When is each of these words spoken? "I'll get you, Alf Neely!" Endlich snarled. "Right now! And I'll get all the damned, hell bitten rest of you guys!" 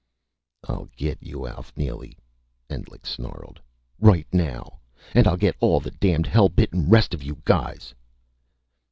"I'll 0.67 0.89
get 0.97 1.21
you, 1.21 1.45
Alf 1.45 1.71
Neely!" 1.77 2.17
Endlich 2.71 3.05
snarled. 3.05 3.61
"Right 3.99 4.25
now! 4.33 4.79
And 5.13 5.27
I'll 5.27 5.37
get 5.37 5.55
all 5.59 5.79
the 5.79 5.91
damned, 5.91 6.25
hell 6.25 6.49
bitten 6.49 6.89
rest 6.89 7.13
of 7.13 7.21
you 7.21 7.39
guys!" 7.45 7.93